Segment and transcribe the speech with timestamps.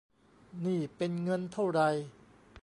[0.65, 1.89] นี่เป็นเงินเท่าไหร่